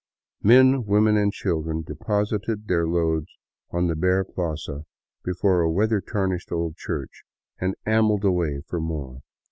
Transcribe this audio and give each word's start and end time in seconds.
Men, 0.41 0.83
women, 0.87 1.15
and 1.15 1.31
children 1.31 1.83
deposited 1.83 2.65
their 2.67 2.87
loads 2.87 3.27
on 3.69 3.85
the 3.85 3.95
bare 3.95 4.23
plaza 4.23 4.81
before 5.23 5.61
a 5.61 5.69
weather 5.71 6.01
tarnished 6.01 6.51
old 6.51 6.75
church, 6.75 7.21
and 7.59 7.75
ambled 7.85 8.23
away 8.25 8.61
for 8.67 8.79
more. 8.79 9.21